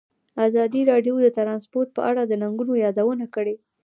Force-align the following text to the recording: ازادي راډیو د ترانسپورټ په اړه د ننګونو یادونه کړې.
ازادي 0.47 0.81
راډیو 0.91 1.15
د 1.21 1.27
ترانسپورټ 1.37 1.89
په 1.95 2.01
اړه 2.09 2.21
د 2.25 2.33
ننګونو 2.41 2.73
یادونه 2.85 3.25
کړې. 3.35 3.55